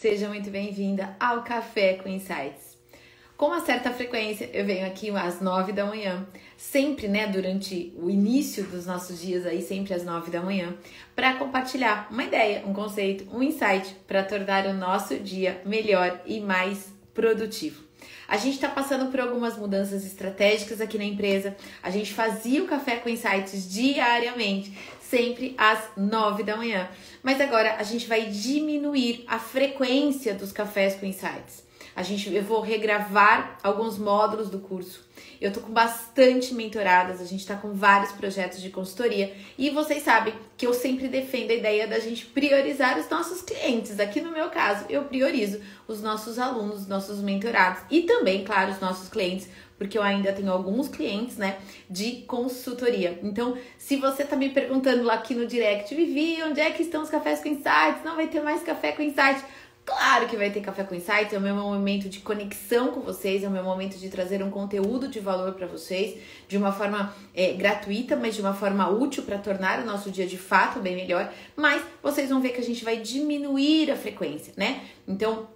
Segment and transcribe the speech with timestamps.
[0.00, 2.78] Seja muito bem-vinda ao Café com Insights.
[3.36, 6.26] Com uma certa frequência, eu venho aqui às nove da manhã,
[6.56, 10.74] sempre, né, durante o início dos nossos dias aí, sempre às nove da manhã,
[11.14, 16.40] para compartilhar uma ideia, um conceito, um insight para tornar o nosso dia melhor e
[16.40, 17.84] mais produtivo.
[18.26, 21.54] A gente está passando por algumas mudanças estratégicas aqui na empresa.
[21.82, 24.72] A gente fazia o café com insights diariamente,
[25.10, 26.88] sempre às 9 da manhã.
[27.22, 31.68] Mas agora a gente vai diminuir a frequência dos cafés com insights.
[31.94, 35.04] A gente, eu vou regravar alguns módulos do curso.
[35.40, 40.02] Eu tô com bastante mentoradas, a gente tá com vários projetos de consultoria e vocês
[40.02, 43.98] sabem que eu sempre defendo a ideia da gente priorizar os nossos clientes.
[43.98, 48.80] Aqui no meu caso, eu priorizo os nossos alunos, nossos mentorados e também, claro, os
[48.80, 49.48] nossos clientes,
[49.80, 51.56] porque eu ainda tenho alguns clientes, né,
[51.88, 53.18] de consultoria.
[53.22, 57.02] Então, se você tá me perguntando lá aqui no direct, Vivi, onde é que estão
[57.02, 58.04] os cafés com insights?
[58.04, 59.42] Não vai ter mais café com insights
[59.90, 63.42] Claro que vai ter Café com Insights, é o meu momento de conexão com vocês,
[63.42, 67.12] é o meu momento de trazer um conteúdo de valor para vocês, de uma forma
[67.34, 70.94] é, gratuita, mas de uma forma útil para tornar o nosso dia de fato bem
[70.94, 71.32] melhor.
[71.56, 74.80] Mas vocês vão ver que a gente vai diminuir a frequência, né?
[75.08, 75.48] Então,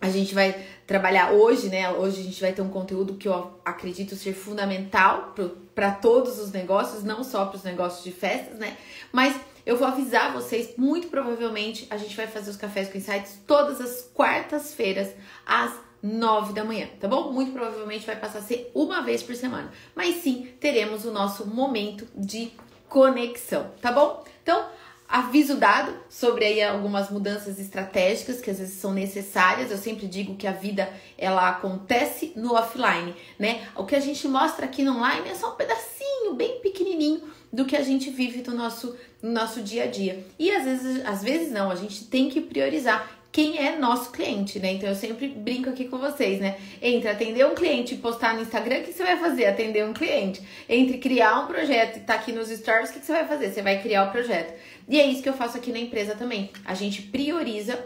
[0.00, 0.54] a gente vai
[0.86, 1.90] trabalhar hoje, né?
[1.90, 5.34] Hoje a gente vai ter um conteúdo que eu acredito ser fundamental
[5.74, 8.76] para todos os negócios, não só para os negócios de festas, né?
[9.12, 13.38] Mas eu vou avisar vocês, muito provavelmente a gente vai fazer os cafés com insights
[13.46, 15.14] todas as quartas-feiras
[15.46, 17.32] às 9 da manhã, tá bom?
[17.32, 19.72] Muito provavelmente vai passar a ser uma vez por semana.
[19.94, 22.52] Mas sim, teremos o nosso momento de
[22.90, 24.22] conexão, tá bom?
[24.42, 24.68] Então,
[25.08, 29.70] aviso dado sobre aí algumas mudanças estratégicas que às vezes são necessárias.
[29.70, 33.66] Eu sempre digo que a vida ela acontece no offline, né?
[33.76, 37.64] O que a gente mostra aqui no online é só um pedacinho bem pequenininho do
[37.64, 40.26] que a gente vive no nosso, no nosso dia a dia.
[40.38, 44.60] E às vezes, às vezes não, a gente tem que priorizar quem é nosso cliente,
[44.60, 44.74] né?
[44.74, 46.56] Então eu sempre brinco aqui com vocês, né?
[46.80, 49.46] Entre atender um cliente e postar no Instagram, o que você vai fazer?
[49.46, 50.40] Atender um cliente.
[50.68, 53.50] Entre criar um projeto e estar tá aqui nos stories, o que você vai fazer?
[53.50, 54.54] Você vai criar o projeto.
[54.88, 56.48] E é isso que eu faço aqui na empresa também.
[56.64, 57.76] A gente prioriza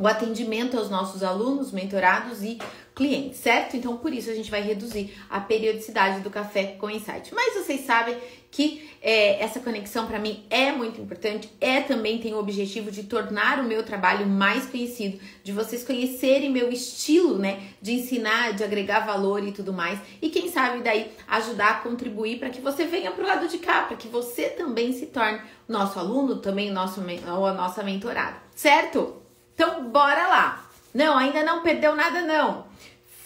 [0.00, 2.58] o atendimento aos nossos alunos, mentorados e
[2.94, 3.76] clientes, certo?
[3.76, 7.34] Então, por isso a gente vai reduzir a periodicidade do café com insight.
[7.34, 8.16] Mas vocês sabem
[8.50, 13.02] que é, essa conexão para mim é muito importante, é também tem o objetivo de
[13.02, 18.64] tornar o meu trabalho mais conhecido, de vocês conhecerem meu estilo, né, de ensinar, de
[18.64, 22.86] agregar valor e tudo mais, e quem sabe daí ajudar a contribuir para que você
[22.86, 27.00] venha pro lado de cá, para que você também se torne nosso aluno, também nosso
[27.36, 29.20] ou a nossa mentorada, certo?
[29.60, 30.70] Então bora lá.
[30.94, 32.64] Não, ainda não perdeu nada não.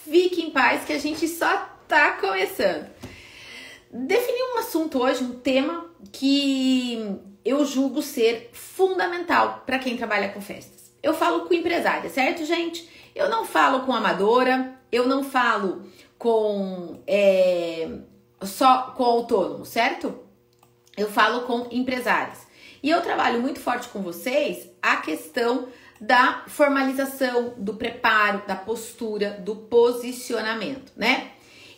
[0.05, 2.95] Fique em paz que a gente só tá começando
[3.95, 10.41] defini um assunto hoje, um tema que eu julgo ser fundamental para quem trabalha com
[10.41, 10.93] festas.
[11.00, 12.89] Eu falo com empresária, certo, gente?
[13.15, 15.83] Eu não falo com amadora, eu não falo
[16.19, 17.89] com é,
[18.43, 20.19] só com autônomo, certo?
[20.97, 22.39] Eu falo com empresários.
[22.83, 25.69] E eu trabalho muito forte com vocês a questão
[26.06, 31.31] da formalização, do preparo, da postura, do posicionamento, né?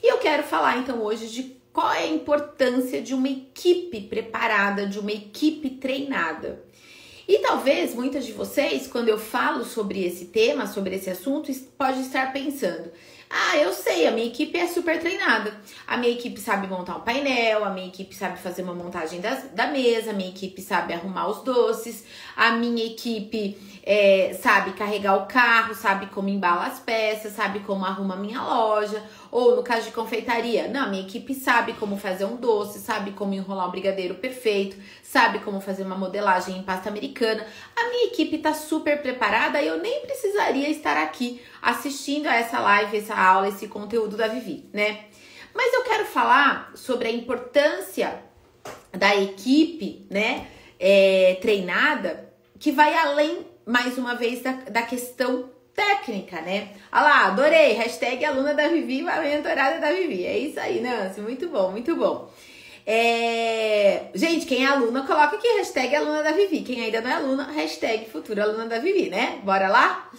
[0.03, 4.87] E eu quero falar então hoje de qual é a importância de uma equipe preparada,
[4.87, 6.65] de uma equipe treinada?
[7.29, 12.01] E talvez muitas de vocês, quando eu falo sobre esse tema, sobre esse assunto, pode
[12.01, 12.91] estar pensando:
[13.29, 15.53] ah, eu sei, a minha equipe é super treinada.
[15.87, 19.51] A minha equipe sabe montar um painel, a minha equipe sabe fazer uma montagem das,
[19.51, 22.05] da mesa, a minha equipe sabe arrumar os doces,
[22.37, 27.85] a minha equipe é, sabe carregar o carro, sabe como embala as peças, sabe como
[27.85, 29.03] arruma a minha loja.
[29.37, 33.11] Ou no caso de confeitaria, não, a minha equipe sabe como fazer um doce, sabe
[33.11, 37.47] como enrolar um brigadeiro perfeito, sabe como fazer uma modelagem em pasta americana.
[37.77, 42.59] A minha equipe tá super preparada e eu nem precisaria estar aqui assistindo a essa
[42.61, 45.05] live, essa aula, esse conteúdo da Vivi, né?
[45.55, 48.19] Mas eu quero falar sobre a importância
[48.91, 50.47] da equipe, né,
[50.81, 56.71] é, treinada, que vai além, mais uma vez, da, da questão técnica, né?
[56.91, 61.49] Olha lá, adorei, hashtag aluna da Vivi, mentorada da Vivi, é isso aí, Nancy, muito
[61.49, 62.33] bom, muito bom.
[62.87, 64.07] É...
[64.15, 67.53] Gente, quem é aluna, coloca aqui hashtag aluna da Vivi, quem ainda não é aluna,
[67.53, 69.41] hashtag futura aluna da Vivi, né?
[69.45, 70.11] Bora lá?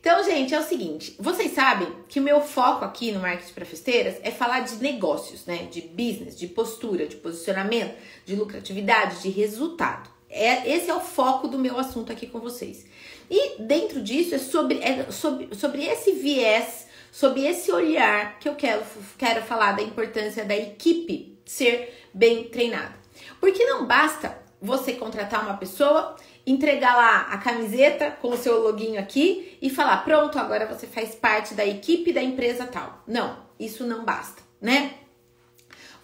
[0.00, 3.64] Então, gente, é o seguinte, vocês sabem que o meu foco aqui no Marketing para
[3.64, 5.68] Festeiras é falar de negócios, né?
[5.70, 7.94] De business, de postura, de posicionamento,
[8.24, 10.15] de lucratividade, de resultado.
[10.36, 12.86] É, esse é o foco do meu assunto aqui com vocês.
[13.30, 18.54] E dentro disso é sobre, é sobre, sobre esse viés, sobre esse olhar que eu
[18.54, 18.82] quero,
[19.16, 22.94] quero falar da importância da equipe ser bem treinada.
[23.40, 26.16] Porque não basta você contratar uma pessoa
[26.46, 31.14] entregar lá a camiseta com o seu login aqui e falar: pronto, agora você faz
[31.14, 33.02] parte da equipe da empresa tal.
[33.06, 34.94] Não, isso não basta, né?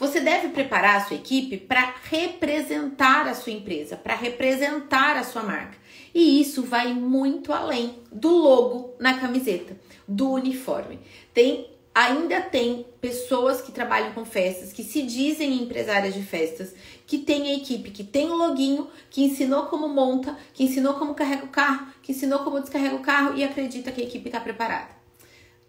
[0.03, 5.45] Você deve preparar a sua equipe para representar a sua empresa, para representar a sua
[5.45, 5.79] marca.
[6.13, 9.79] E isso vai muito além do logo na camiseta,
[10.09, 10.99] do uniforme.
[11.33, 16.75] Tem ainda tem pessoas que trabalham com festas, que se dizem empresárias de festas,
[17.07, 21.15] que tem a equipe, que tem o loginho, que ensinou como monta, que ensinou como
[21.15, 24.41] carrega o carro, que ensinou como descarrega o carro e acredita que a equipe está
[24.41, 24.89] preparada.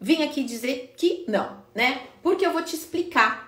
[0.01, 2.01] Vim aqui dizer que não, né?
[2.23, 3.42] Porque eu vou te explicar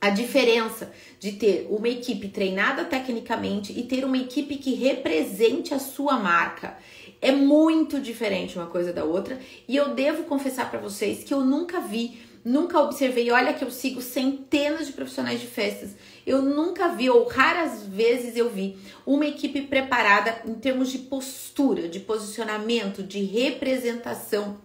[0.00, 5.78] a diferença de ter uma equipe treinada tecnicamente e ter uma equipe que represente a
[5.78, 6.76] sua marca.
[7.20, 11.40] É muito diferente uma coisa da outra e eu devo confessar para vocês que eu
[11.40, 13.28] nunca vi, nunca observei.
[13.32, 15.96] Olha que eu sigo centenas de profissionais de festas.
[16.24, 21.88] Eu nunca vi, ou raras vezes eu vi, uma equipe preparada em termos de postura,
[21.88, 24.58] de posicionamento, de representação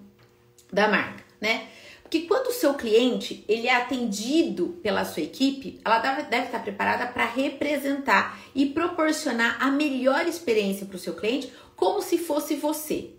[0.71, 1.67] da marca, né?
[2.13, 7.07] Porque quando o seu cliente ele é atendido pela sua equipe, ela deve estar preparada
[7.07, 13.09] para representar e proporcionar a melhor experiência para o seu cliente, como se fosse você.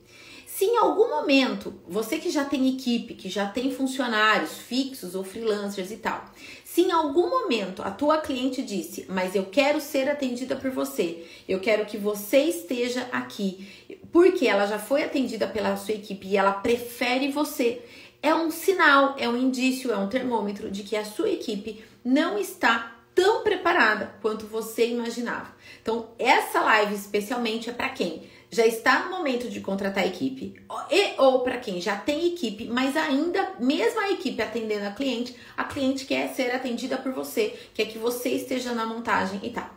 [0.47, 5.25] Se em algum momento, você que já tem equipe, que já tem funcionários fixos ou
[5.25, 6.33] freelancers e tal,
[6.65, 11.27] se em algum momento a tua cliente disse, mas eu quero ser atendida por você,
[11.49, 13.67] eu quero que você esteja aqui,
[14.13, 17.83] porque ela já foi atendida pela sua equipe e ela prefere você,
[18.25, 22.39] é um sinal, é um indício, é um termômetro de que a sua equipe não
[22.39, 25.55] está tão preparada quanto você imaginava.
[25.83, 30.55] Então, essa live especialmente é para quem já está no momento de contratar equipe
[30.91, 35.37] e ou para quem já tem equipe, mas ainda mesmo a equipe atendendo a cliente,
[35.55, 39.69] a cliente quer ser atendida por você, quer que você esteja na montagem e tal.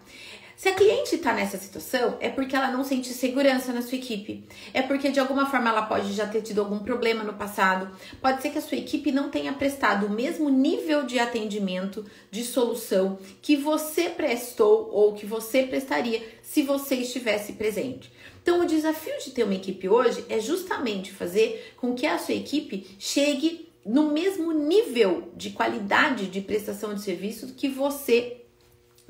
[0.58, 4.44] Se a cliente está nessa situação, é porque ela não sente segurança na sua equipe.
[4.74, 7.96] É porque de alguma forma ela pode já ter tido algum problema no passado.
[8.20, 12.44] Pode ser que a sua equipe não tenha prestado o mesmo nível de atendimento, de
[12.44, 18.12] solução que você prestou ou que você prestaria se você estivesse presente.
[18.42, 22.34] Então, o desafio de ter uma equipe hoje é justamente fazer com que a sua
[22.34, 28.38] equipe chegue no mesmo nível de qualidade de prestação de serviço que você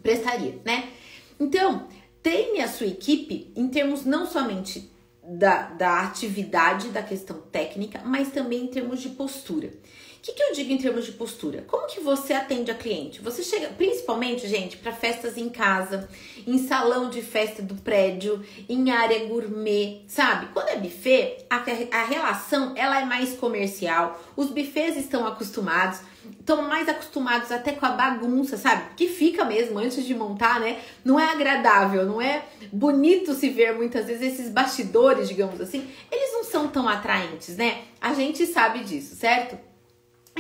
[0.04, 0.90] prestaria, né?
[1.40, 1.88] Então,
[2.22, 4.92] treine a sua equipe em termos não somente
[5.24, 9.72] da, da atividade, da questão técnica, mas também em termos de postura.
[10.18, 11.64] O que, que eu digo em termos de postura?
[11.68, 13.22] Como que você atende a cliente?
[13.22, 16.10] Você chega, principalmente, gente, para festas em casa,
[16.46, 20.48] em salão de festa do prédio, em área gourmet, sabe?
[20.54, 24.22] Quando é buffet, a, a relação ela é mais comercial.
[24.36, 26.02] Os buffets estão acostumados
[26.40, 28.96] estão mais acostumados até com a bagunça, sabe?
[28.96, 30.80] Que fica mesmo antes de montar, né?
[31.04, 35.88] Não é agradável, não é bonito se ver muitas vezes esses bastidores, digamos assim.
[36.12, 37.82] Eles não são tão atraentes, né?
[38.02, 39.58] A gente sabe disso, certo?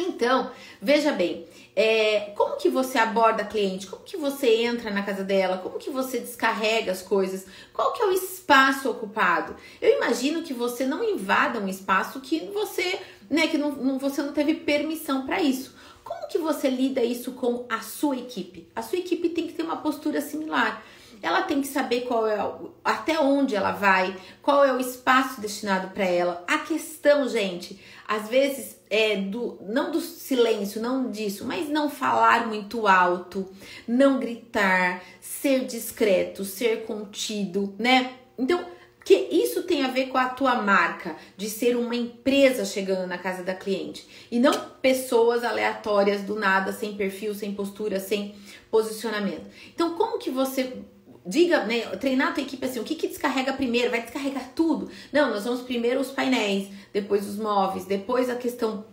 [0.01, 0.51] Então,
[0.81, 1.45] veja bem,
[1.75, 3.87] é, como que você aborda a cliente?
[3.87, 5.59] Como que você entra na casa dela?
[5.59, 7.45] Como que você descarrega as coisas?
[7.71, 9.55] Qual que é o espaço ocupado?
[9.81, 12.99] Eu imagino que você não invada um espaço que você,
[13.29, 15.75] né, que não, não você não teve permissão para isso.
[16.03, 18.67] Como que você lida isso com a sua equipe?
[18.75, 20.83] A sua equipe tem que ter uma postura similar.
[21.21, 22.37] Ela tem que saber qual é
[22.83, 26.43] até onde ela vai, qual é o espaço destinado para ela.
[26.47, 32.47] A questão, gente, às vezes é do não do silêncio, não disso, mas não falar
[32.47, 33.47] muito alto,
[33.87, 38.13] não gritar, ser discreto, ser contido, né?
[38.37, 38.63] Então,
[39.07, 43.17] que isso tem a ver com a tua marca, de ser uma empresa chegando na
[43.17, 44.51] casa da cliente e não
[44.81, 48.35] pessoas aleatórias do nada, sem perfil, sem postura, sem
[48.69, 49.45] posicionamento.
[49.73, 50.81] Então, como que você
[51.27, 53.91] diga, né, treinar a tua equipe assim, o que que descarrega primeiro?
[53.91, 54.89] Vai descarregar tudo?
[55.11, 58.85] Não, nós vamos primeiro os painéis, depois os móveis, depois a questão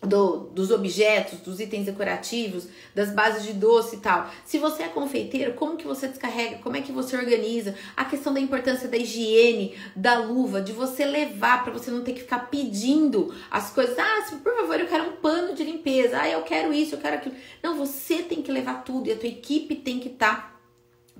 [0.00, 4.30] do, dos objetos, dos itens decorativos, das bases de doce e tal.
[4.44, 6.58] Se você é confeiteiro, como que você descarrega?
[6.58, 7.74] Como é que você organiza?
[7.96, 12.12] A questão da importância da higiene, da luva, de você levar para você não ter
[12.12, 13.98] que ficar pedindo as coisas.
[13.98, 16.20] Ah, por favor, eu quero um pano de limpeza.
[16.20, 17.34] Ah, eu quero isso, eu quero aquilo.
[17.62, 20.57] Não, você tem que levar tudo e a tua equipe tem que estar tá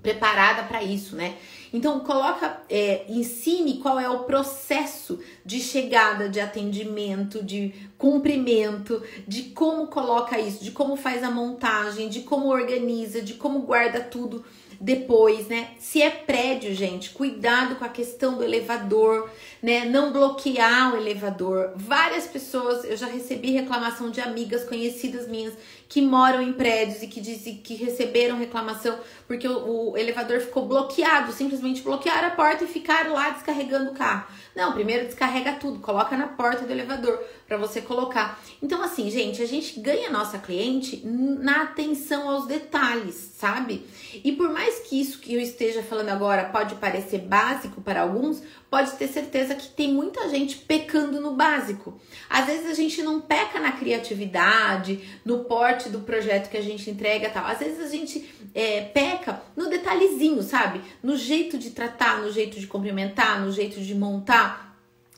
[0.02, 1.37] preparada para isso, né?
[1.73, 9.45] Então coloca, é, ensine qual é o processo de chegada, de atendimento, de cumprimento, de
[9.50, 14.45] como coloca isso, de como faz a montagem, de como organiza, de como guarda tudo
[14.81, 15.71] depois, né?
[15.78, 19.28] Se é prédio, gente, cuidado com a questão do elevador.
[19.62, 19.84] Né?
[19.84, 21.72] Não bloquear o elevador.
[21.76, 25.54] Várias pessoas, eu já recebi reclamação de amigas conhecidas minhas
[25.88, 30.66] que moram em prédios e que dizem que receberam reclamação porque o, o, elevador ficou
[30.66, 34.26] bloqueado, simplesmente bloquearam a porta e ficaram lá descarregando o carro.
[34.54, 38.38] Não, primeiro descarrega tudo, coloca na porta do elevador para você colocar.
[38.62, 43.86] Então, assim, gente, a gente ganha nossa cliente na atenção aos detalhes, sabe?
[44.24, 48.42] E por mais que isso que eu esteja falando agora pode parecer básico para alguns,
[48.70, 51.98] pode ter certeza que tem muita gente pecando no básico.
[52.28, 56.90] Às vezes a gente não peca na criatividade, no porte do projeto que a gente
[56.90, 57.46] entrega tal.
[57.46, 60.80] Às vezes a gente é, peca no detalhezinho, sabe?
[61.02, 64.67] No jeito de tratar, no jeito de cumprimentar, no jeito de montar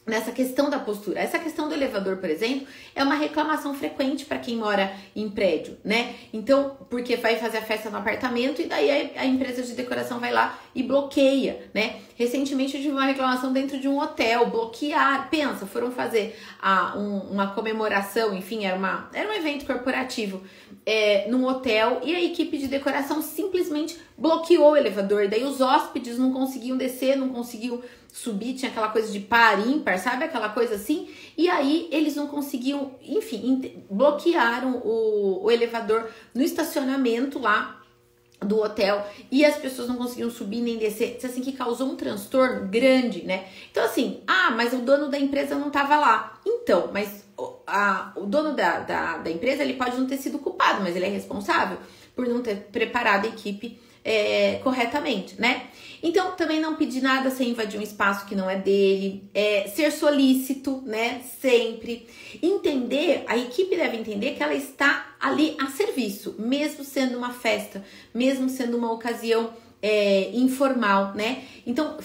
[0.06, 1.20] nessa questão da postura.
[1.20, 5.76] Essa questão do elevador, por exemplo, é uma reclamação frequente para quem mora em prédio,
[5.84, 6.14] né?
[6.32, 10.32] Então, porque vai fazer a festa no apartamento e daí a, empresa de decoração vai
[10.32, 12.00] lá e bloqueia, né?
[12.16, 17.18] Recentemente eu tive uma reclamação dentro de um hotel, bloquear, pensa, foram fazer a, um,
[17.30, 20.42] uma comemoração, enfim, era, uma, era um evento corporativo
[20.84, 25.28] é, num hotel e a equipe de decoração simplesmente bloqueou o elevador.
[25.28, 27.80] Daí os hóspedes não conseguiam descer, não conseguiam
[28.12, 30.24] subir, tinha aquela coisa de par ímpar, sabe?
[30.24, 31.08] Aquela coisa assim.
[31.36, 37.80] E aí eles não conseguiam, enfim, bloquearam o, o elevador no estacionamento lá
[38.40, 42.66] do hotel e as pessoas não conseguiam subir nem descer, assim que causou um transtorno
[42.68, 43.46] grande, né?
[43.70, 46.40] Então assim, ah, mas o dono da empresa não tava lá.
[46.46, 47.24] Então, mas
[47.66, 51.04] a, o dono da, da, da empresa ele pode não ter sido culpado, mas ele
[51.04, 51.78] é responsável
[52.16, 55.68] por não ter preparado a equipe é, corretamente, né?
[56.02, 59.92] Então, também não pedir nada sem invadir um espaço que não é dele, é, ser
[59.92, 61.20] solícito, né?
[61.40, 62.06] Sempre.
[62.42, 67.84] Entender, a equipe deve entender que ela está ali a serviço, mesmo sendo uma festa,
[68.14, 69.50] mesmo sendo uma ocasião
[69.82, 71.44] é, informal, né?
[71.66, 71.98] Então,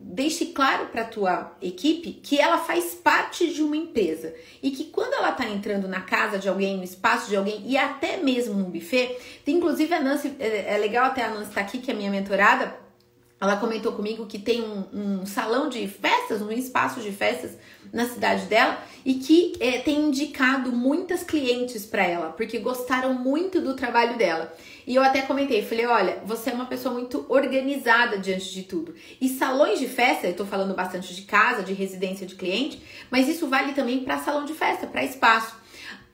[0.00, 4.84] deixe claro para a tua equipe que ela faz parte de uma empresa e que
[4.84, 8.54] quando ela está entrando na casa de alguém, no espaço de alguém e até mesmo
[8.54, 11.78] no buffet, tem, inclusive a Nancy, é, é legal até a Nancy estar tá aqui,
[11.78, 12.74] que é minha mentorada,
[13.40, 17.56] ela comentou comigo que tem um, um, salão de festas, um espaço de festas
[17.90, 23.60] na cidade dela e que é, tem indicado muitas clientes para ela, porque gostaram muito
[23.60, 24.54] do trabalho dela.
[24.86, 28.94] E eu até comentei, falei, olha, você é uma pessoa muito organizada diante de tudo.
[29.18, 33.26] E salões de festa, eu tô falando bastante de casa, de residência de cliente, mas
[33.26, 35.59] isso vale também para salão de festa, para espaço.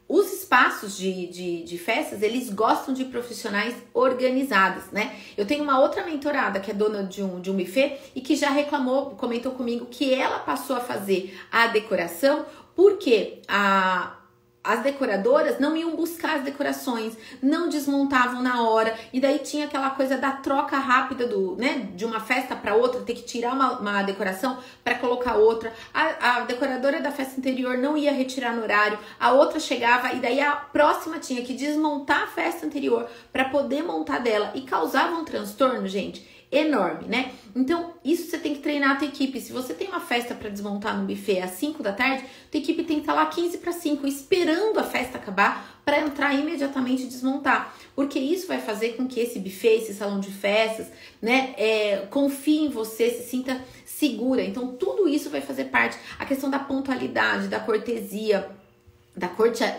[0.09, 5.17] Os espaços de, de, de, festas, eles gostam de profissionais organizados, né?
[5.37, 8.37] Eu tenho uma outra mentorada que é dona de um, de um buffet e que
[8.37, 12.47] já reclamou, comentou comigo que ela passou a fazer a decoração
[12.77, 14.16] porque a,
[14.67, 19.91] as decoradoras não iam buscar as decorações, não desmontavam na hora, e daí tinha aquela
[19.91, 23.79] coisa da troca rápida do, né, de uma festa para outra, ter que tirar uma,
[23.79, 25.73] uma decoração para colocar outra.
[25.95, 30.21] A, a, decoradora da festa anterior não ia retirar no horário, a outra chegava e
[30.21, 35.15] daí a próxima tinha que desmontar a festa anterior para poder montar dela e causava
[35.17, 37.33] um transtorno, gente enorme, né?
[37.55, 39.41] Então, isso você tem que treinar a tua equipe.
[39.41, 42.85] Se você tem uma festa para desmontar no buffet às 5 da tarde, tua equipe
[42.85, 47.05] tem que estar tá lá 15 para 5, esperando a festa acabar para entrar imediatamente
[47.05, 47.75] e desmontar.
[47.95, 50.89] Porque isso vai fazer com que esse buffet, esse salão de festas,
[51.23, 54.43] né, é, confie em você, se sinta segura.
[54.43, 55.97] Então, tudo isso vai fazer parte.
[56.19, 58.51] A questão da pontualidade, da cortesia,
[59.17, 59.31] da,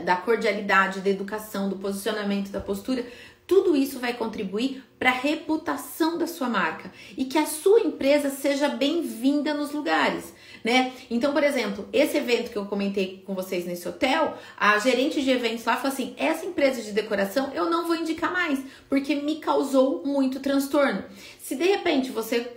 [0.03, 3.05] da cordialidade, da educação, do posicionamento, da postura,
[3.45, 8.29] tudo isso vai contribuir para a reputação da sua marca e que a sua empresa
[8.29, 10.33] seja bem-vinda nos lugares
[10.67, 10.91] né?
[11.09, 15.31] Então, por exemplo, esse evento que eu comentei com vocês nesse hotel, a gerente de
[15.31, 19.37] eventos lá falou assim: essa empresa de decoração eu não vou indicar mais, porque me
[19.37, 21.05] causou muito transtorno.
[21.39, 22.51] Se de repente você,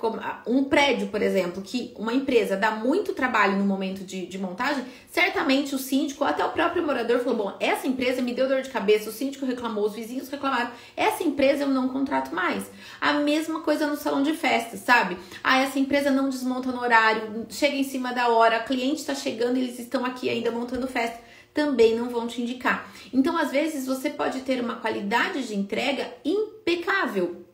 [0.44, 4.84] um prédio, por exemplo, que uma empresa dá muito trabalho no momento de, de montagem,
[5.08, 8.70] certamente o síndico, até o próprio morador falou: bom, essa empresa me deu dor de
[8.70, 12.70] cabeça, o síndico reclamou, os vizinhos reclamaram, essa empresa eu não contrato mais.
[13.00, 15.16] A mesma coisa no salão de festas, sabe?
[15.42, 19.14] Ah, essa empresa não desmonta no horário, chega em cima da hora, a cliente está
[19.14, 21.20] chegando, eles estão aqui ainda montando festa,
[21.52, 22.92] também não vão te indicar.
[23.12, 27.44] Então, às vezes, você pode ter uma qualidade de entrega impecável,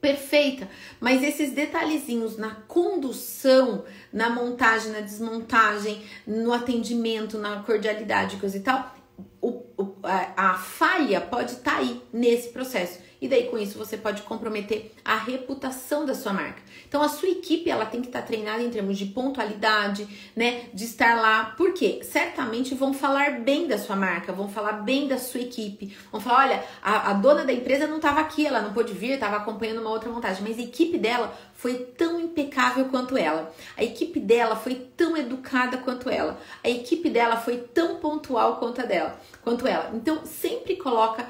[0.00, 0.68] perfeita,
[1.00, 8.60] mas esses detalhezinhos na condução, na montagem, na desmontagem, no atendimento, na cordialidade, coisa e
[8.60, 8.92] tal,
[9.40, 12.98] o, o, a, a, falha pode estar tá aí nesse processo.
[13.22, 16.60] E daí com isso você pode comprometer a reputação da sua marca.
[16.88, 20.84] Então a sua equipe ela tem que estar treinada em termos de pontualidade, né, de
[20.84, 25.40] estar lá, porque certamente vão falar bem da sua marca, vão falar bem da sua
[25.40, 28.92] equipe, vão falar, olha, a, a dona da empresa não estava aqui, ela não pôde
[28.92, 33.54] vir, estava acompanhando uma outra montagem, mas a equipe dela foi tão impecável quanto ela.
[33.76, 36.40] A equipe dela foi tão educada quanto ela.
[36.64, 39.92] A equipe dela foi tão pontual quanto a dela, quanto ela.
[39.94, 41.24] Então, sempre coloca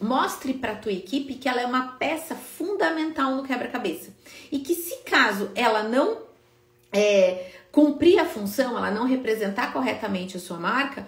[0.00, 4.10] mostre para a tua equipe que ela é uma peça fundamental no quebra-cabeça.
[4.50, 6.18] E que se caso ela não
[6.92, 11.06] é, cumprir a função, ela não representar corretamente a sua marca,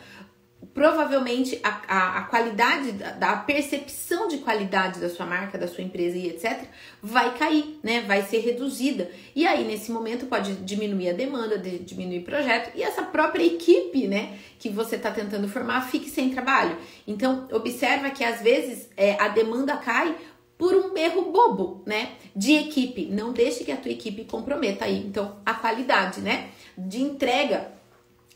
[0.73, 6.17] provavelmente a, a, a qualidade da, percepção de qualidade da sua marca, da sua empresa
[6.17, 6.65] e etc,
[7.03, 8.03] vai cair, né?
[8.03, 9.11] Vai ser reduzida.
[9.35, 13.45] E aí, nesse momento, pode diminuir a demanda, de, diminuir o projeto e essa própria
[13.45, 16.77] equipe, né, que você está tentando formar, fique sem trabalho.
[17.07, 20.17] Então, observa que às vezes é, a demanda cai
[20.57, 22.13] por um erro bobo, né?
[22.35, 23.07] De equipe.
[23.07, 25.05] Não deixe que a tua equipe comprometa aí.
[25.05, 26.51] Então, a qualidade, né?
[26.79, 27.73] De entrega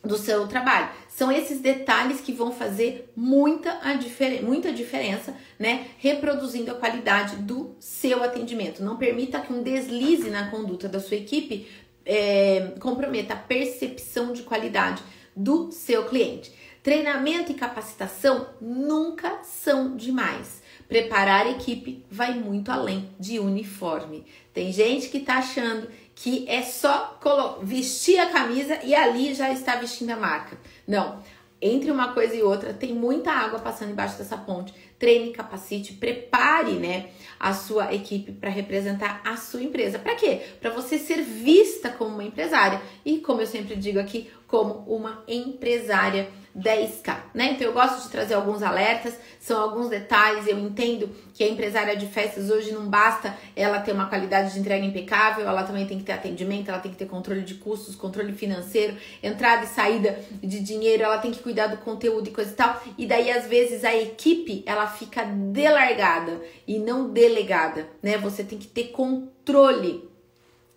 [0.05, 0.89] do seu trabalho.
[1.09, 3.95] São esses detalhes que vão fazer muita, a
[4.43, 5.89] muita diferença, né?
[5.99, 8.83] Reproduzindo a qualidade do seu atendimento.
[8.83, 11.67] Não permita que um deslize na conduta da sua equipe
[12.07, 15.03] é, comprometa a percepção de qualidade
[15.37, 16.53] do seu cliente.
[16.83, 20.63] Treinamento e capacitação nunca são demais.
[20.89, 24.25] Preparar a equipe vai muito além de uniforme.
[24.55, 25.89] Tem gente que tá achando
[26.21, 27.19] que é só
[27.63, 30.59] vestir a camisa e ali já está vestindo a marca.
[30.87, 31.23] Não.
[31.63, 34.75] Entre uma coisa e outra, tem muita água passando embaixo dessa ponte.
[34.99, 39.99] Treine, capacite, prepare, né, a sua equipe para representar a sua empresa.
[39.99, 40.41] Para quê?
[40.61, 45.23] Para você ser vista como uma empresária e, como eu sempre digo aqui, como uma
[45.29, 46.29] empresária
[46.59, 47.53] 10k, né?
[47.53, 50.47] Então eu gosto de trazer alguns alertas, são alguns detalhes.
[50.47, 54.59] Eu entendo que a empresária de festas hoje não basta ela ter uma qualidade de
[54.59, 57.95] entrega impecável, ela também tem que ter atendimento, ela tem que ter controle de custos,
[57.95, 62.51] controle financeiro, entrada e saída de dinheiro, ela tem que cuidar do conteúdo e coisa
[62.51, 62.83] e tal.
[62.97, 68.19] E daí às vezes a equipe ela fica delargada e não delegada, né?
[68.19, 70.09] Você tem que ter controle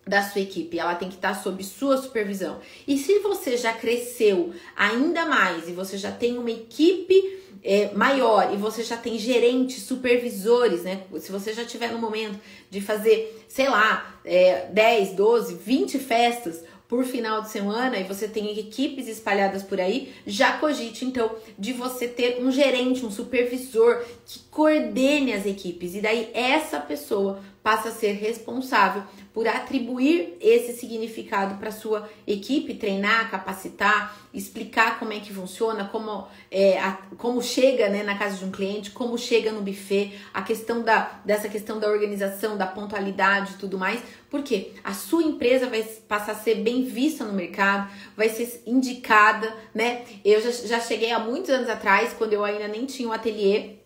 [0.06, 2.60] da sua equipe, ela tem que estar sob sua supervisão.
[2.86, 8.52] E se você já cresceu ainda mais e você já tem uma equipe é, maior
[8.52, 11.04] e você já tem gerentes, supervisores, né?
[11.20, 12.38] Se você já tiver no momento
[12.68, 18.28] de fazer, sei lá, é, 10, 12, 20 festas por final de semana e você
[18.28, 24.04] tem equipes espalhadas por aí, já cogite então de você ter um gerente, um supervisor
[24.26, 25.94] que coordene as equipes.
[25.94, 32.74] E daí essa pessoa passa a ser responsável por atribuir esse significado para sua equipe,
[32.74, 38.36] treinar, capacitar, explicar como é que funciona, como, é, a, como chega né, na casa
[38.36, 42.66] de um cliente, como chega no buffet, a questão da, dessa questão da organização, da
[42.66, 47.32] pontualidade e tudo mais, porque a sua empresa vai passar a ser bem vista no
[47.32, 50.02] mercado, vai ser indicada, né?
[50.24, 53.81] Eu já, já cheguei há muitos anos atrás, quando eu ainda nem tinha um ateliê,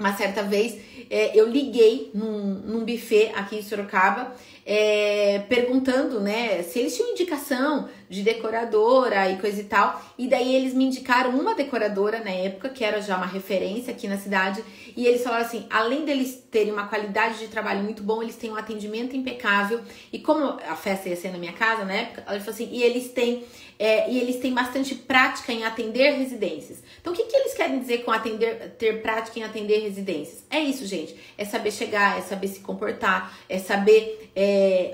[0.00, 0.76] uma certa vez
[1.10, 4.34] é, eu liguei num, num buffet aqui em Sorocaba
[4.64, 10.02] é, perguntando, né, se eles tinham indicação de decoradora e coisa e tal.
[10.18, 14.08] E daí eles me indicaram uma decoradora na época, que era já uma referência aqui
[14.08, 14.62] na cidade.
[14.96, 18.50] E eles falaram assim: além deles terem uma qualidade de trabalho muito bom, eles têm
[18.50, 19.80] um atendimento impecável.
[20.12, 22.82] E como a festa ia ser na minha casa na época, ela falou assim: e
[22.82, 23.44] eles têm.
[23.78, 26.82] É, e eles têm bastante prática em atender residências.
[27.00, 30.44] Então, o que, que eles querem dizer com atender, ter prática em atender residências?
[30.50, 31.16] É isso, gente.
[31.38, 34.49] É saber chegar, é saber se comportar, é saber é,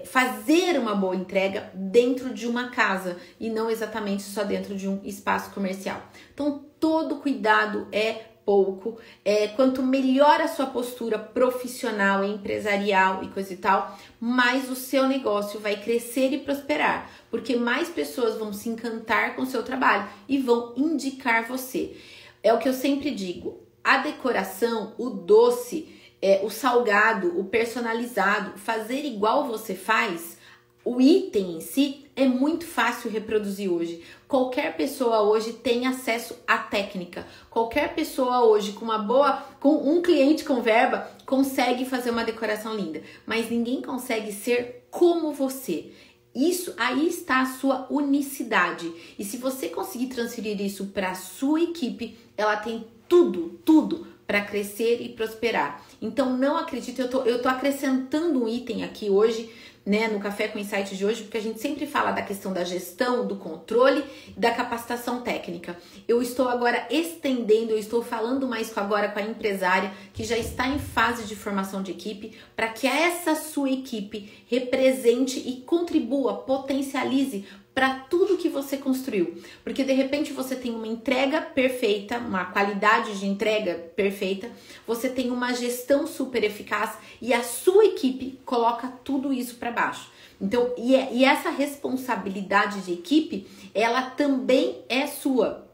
[0.06, 5.00] fazer uma boa entrega dentro de uma casa e não exatamente só dentro de um
[5.04, 6.02] espaço comercial.
[6.32, 8.96] Então, todo cuidado é pouco.
[9.24, 15.08] É, quanto melhor a sua postura profissional, empresarial e coisa e tal, mais o seu
[15.08, 20.08] negócio vai crescer e prosperar, porque mais pessoas vão se encantar com o seu trabalho
[20.28, 21.96] e vão indicar você.
[22.42, 25.95] É o que eu sempre digo: a decoração, o doce,
[26.26, 30.36] é, o salgado, o personalizado, fazer igual você faz,
[30.84, 34.02] o item em si é muito fácil reproduzir hoje.
[34.26, 37.24] Qualquer pessoa hoje tem acesso à técnica.
[37.48, 42.74] Qualquer pessoa hoje com uma boa, com um cliente com verba, consegue fazer uma decoração
[42.74, 45.92] linda, mas ninguém consegue ser como você.
[46.34, 48.92] Isso aí está a sua unicidade.
[49.16, 54.40] E se você conseguir transferir isso para a sua equipe, ela tem tudo, tudo para
[54.40, 55.85] crescer e prosperar.
[56.00, 59.50] Então não acredite, eu tô, eu tô acrescentando um item aqui hoje
[59.86, 62.64] né, no Café com Insight de hoje, porque a gente sempre fala da questão da
[62.64, 64.04] gestão, do controle,
[64.36, 65.78] da capacitação técnica.
[66.08, 70.36] Eu estou agora estendendo, eu estou falando mais com agora com a empresária que já
[70.36, 76.38] está em fase de formação de equipe, para que essa sua equipe represente e contribua,
[76.38, 79.34] potencialize para tudo que você construiu.
[79.62, 84.50] Porque de repente você tem uma entrega perfeita, uma qualidade de entrega perfeita,
[84.86, 90.10] você tem uma gestão super eficaz e a sua equipe coloca tudo isso para baixo.
[90.40, 95.65] Então, e, é, e essa responsabilidade de equipe, ela também é sua.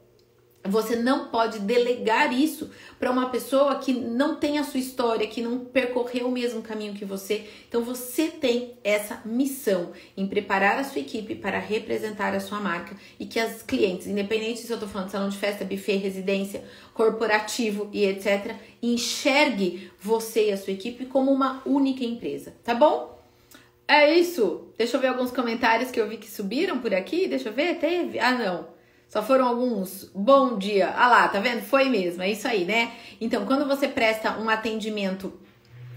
[0.64, 5.42] Você não pode delegar isso para uma pessoa que não tem a sua história, que
[5.42, 7.48] não percorreu o mesmo caminho que você.
[7.68, 12.94] Então você tem essa missão em preparar a sua equipe para representar a sua marca
[13.18, 16.62] e que as clientes, independente se eu estou falando de salão de festa, buffet, residência,
[16.94, 23.20] corporativo e etc, enxergue você e a sua equipe como uma única empresa, tá bom?
[23.88, 24.68] É isso.
[24.78, 27.26] Deixa eu ver alguns comentários que eu vi que subiram por aqui.
[27.26, 28.18] Deixa eu ver, teve?
[28.18, 28.81] Ah, não.
[29.12, 30.10] Só foram alguns.
[30.14, 30.88] Bom dia.
[30.88, 31.60] Ah lá, tá vendo?
[31.60, 32.92] Foi mesmo, é isso aí, né?
[33.20, 35.38] Então, quando você presta um atendimento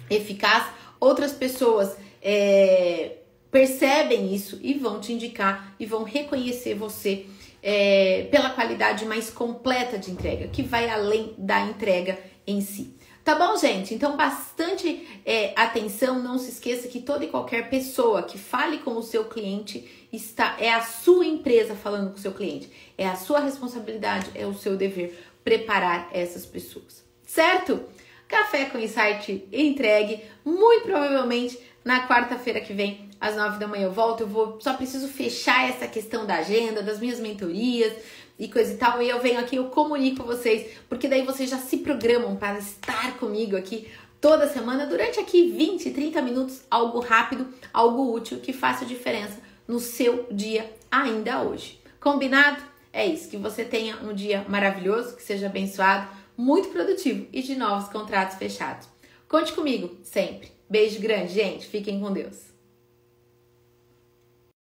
[0.09, 0.65] eficaz,
[0.99, 7.25] outras pessoas é, percebem isso e vão te indicar e vão reconhecer você
[7.63, 12.97] é, pela qualidade mais completa de entrega, que vai além da entrega em si.
[13.23, 13.93] Tá bom, gente?
[13.93, 16.21] Então, bastante é, atenção.
[16.21, 20.55] Não se esqueça que toda e qualquer pessoa que fale com o seu cliente está
[20.59, 22.69] é a sua empresa falando com o seu cliente.
[22.97, 27.03] É a sua responsabilidade, é o seu dever preparar essas pessoas.
[27.25, 27.83] Certo?
[28.27, 33.91] Café com Insight entregue, muito provavelmente na quarta-feira que vem, às nove da manhã eu
[33.91, 34.21] volto.
[34.21, 37.93] Eu vou, só preciso fechar essa questão da agenda, das minhas mentorias,
[38.37, 39.01] e coisa e tal.
[39.01, 43.17] E eu venho aqui, eu comunico vocês, porque daí vocês já se programam para estar
[43.17, 43.87] comigo aqui
[44.19, 49.79] toda semana, durante aqui 20, 30 minutos, algo rápido, algo útil que faça diferença no
[49.79, 51.81] seu dia ainda hoje.
[51.99, 52.61] Combinado?
[52.93, 57.55] É isso, que você tenha um dia maravilhoso, que seja abençoado, muito produtivo e de
[57.55, 58.87] novos contratos fechados.
[59.27, 60.51] Conte comigo sempre.
[60.69, 61.67] Beijo grande, gente.
[61.67, 62.54] Fiquem com Deus.